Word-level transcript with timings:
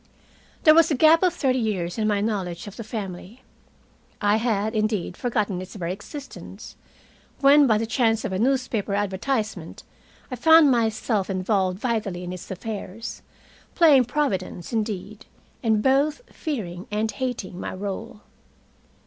There 0.63 0.73
was 0.73 0.89
a 0.89 0.95
gap 0.95 1.21
of 1.21 1.31
thirty 1.31 1.59
years 1.59 1.99
in 1.99 2.07
my 2.07 2.21
knowledge 2.21 2.65
of 2.65 2.75
the 2.75 2.83
family. 2.83 3.43
I 4.19 4.37
had, 4.37 4.73
indeed, 4.73 5.15
forgotten 5.15 5.61
its 5.61 5.75
very 5.75 5.93
existence, 5.93 6.75
when 7.39 7.67
by 7.67 7.77
the 7.77 7.85
chance 7.85 8.25
of 8.25 8.31
a 8.33 8.39
newspaper 8.39 8.95
advertisement 8.95 9.83
I 10.31 10.37
found 10.37 10.71
myself 10.71 11.29
involved 11.29 11.77
vitally 11.77 12.23
in 12.23 12.33
its 12.33 12.49
affairs, 12.49 13.21
playing 13.75 14.05
providence, 14.05 14.73
indeed, 14.73 15.27
and 15.61 15.83
both 15.83 16.21
fearing 16.33 16.87
and 16.89 17.11
hating 17.11 17.59
my 17.59 17.75
role. 17.75 18.21